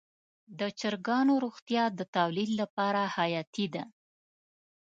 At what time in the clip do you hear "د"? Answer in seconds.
0.59-0.61, 1.99-2.01